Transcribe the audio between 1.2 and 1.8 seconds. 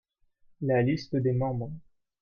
membres.